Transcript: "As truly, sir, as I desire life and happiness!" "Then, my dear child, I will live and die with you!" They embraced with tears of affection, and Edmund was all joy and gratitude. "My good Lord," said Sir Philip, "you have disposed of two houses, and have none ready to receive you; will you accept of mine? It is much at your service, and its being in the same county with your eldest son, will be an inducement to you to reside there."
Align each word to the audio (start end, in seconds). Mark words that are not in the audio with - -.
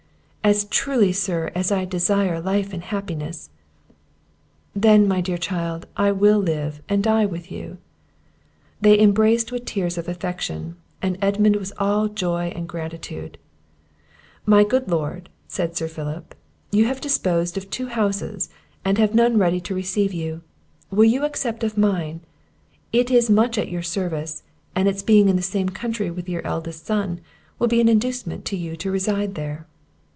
"As 0.43 0.65
truly, 0.65 1.13
sir, 1.13 1.51
as 1.53 1.71
I 1.71 1.85
desire 1.85 2.41
life 2.41 2.73
and 2.73 2.81
happiness!" 2.83 3.51
"Then, 4.75 5.07
my 5.07 5.21
dear 5.21 5.37
child, 5.37 5.85
I 5.95 6.11
will 6.11 6.39
live 6.39 6.81
and 6.89 7.03
die 7.03 7.27
with 7.27 7.51
you!" 7.51 7.77
They 8.81 8.97
embraced 8.99 9.51
with 9.51 9.65
tears 9.65 9.99
of 9.99 10.09
affection, 10.09 10.77
and 10.99 11.15
Edmund 11.21 11.57
was 11.57 11.71
all 11.77 12.07
joy 12.09 12.51
and 12.55 12.67
gratitude. 12.67 13.37
"My 14.43 14.63
good 14.63 14.89
Lord," 14.89 15.29
said 15.47 15.77
Sir 15.77 15.87
Philip, 15.87 16.33
"you 16.71 16.85
have 16.85 16.99
disposed 16.99 17.55
of 17.55 17.69
two 17.69 17.85
houses, 17.87 18.49
and 18.83 18.97
have 18.97 19.13
none 19.13 19.37
ready 19.37 19.59
to 19.61 19.75
receive 19.75 20.11
you; 20.11 20.41
will 20.89 21.05
you 21.05 21.23
accept 21.23 21.63
of 21.63 21.77
mine? 21.77 22.21
It 22.91 23.11
is 23.11 23.29
much 23.29 23.59
at 23.59 23.69
your 23.69 23.83
service, 23.83 24.41
and 24.75 24.87
its 24.89 25.03
being 25.03 25.29
in 25.29 25.35
the 25.35 25.41
same 25.43 25.69
county 25.69 26.09
with 26.09 26.27
your 26.27 26.45
eldest 26.47 26.83
son, 26.87 27.21
will 27.59 27.67
be 27.67 27.79
an 27.79 27.87
inducement 27.87 28.43
to 28.45 28.57
you 28.57 28.75
to 28.77 28.89
reside 28.91 29.35
there." 29.35 29.67